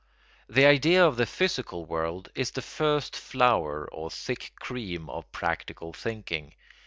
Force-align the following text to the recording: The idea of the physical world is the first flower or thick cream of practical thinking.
The 0.49 0.65
idea 0.65 1.05
of 1.05 1.15
the 1.17 1.27
physical 1.27 1.85
world 1.85 2.29
is 2.33 2.49
the 2.49 2.63
first 2.63 3.15
flower 3.15 3.87
or 3.91 4.09
thick 4.09 4.51
cream 4.59 5.07
of 5.11 5.31
practical 5.31 5.93
thinking. 5.93 6.55